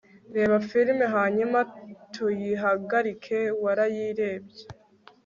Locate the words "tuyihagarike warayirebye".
2.13-4.63